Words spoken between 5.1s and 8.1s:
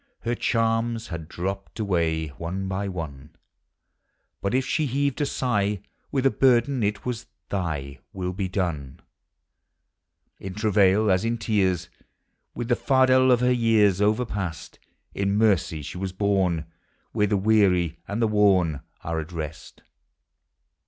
a sigh With a burden, it was," Thy